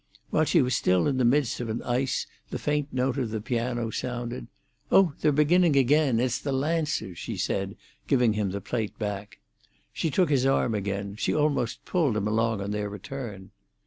While 0.31 0.45
she 0.45 0.63
was 0.63 0.75
still 0.75 1.07
in 1.07 1.17
the 1.17 1.23
midst 1.25 1.59
of 1.59 1.69
an 1.69 1.83
ice, 1.83 2.25
the 2.49 2.57
faint 2.57 2.87
note 2.91 3.19
of 3.19 3.29
the 3.29 3.39
piano 3.39 3.91
sounded. 3.91 4.47
"Oh, 4.91 5.13
they're 5.21 5.31
beginning 5.31 5.75
again. 5.75 6.19
It's 6.19 6.39
the 6.39 6.51
Lancers!" 6.51 7.19
she 7.19 7.37
said, 7.37 7.75
giving 8.07 8.33
him 8.33 8.49
the 8.49 8.61
plate 8.61 8.97
back. 8.97 9.37
She 9.93 10.09
took 10.09 10.31
his 10.31 10.43
arm 10.47 10.73
again; 10.73 11.17
she 11.19 11.35
almost 11.35 11.85
pulled 11.85 12.17
him 12.17 12.27
along 12.27 12.61
on 12.61 12.71
their 12.71 12.89
return. 12.89 13.51